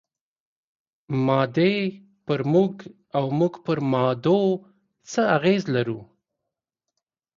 [1.25, 1.75] مادې
[2.25, 2.73] پر موږ
[3.17, 4.41] او موږ پر مادو
[5.11, 5.99] څه اغېز لرو؟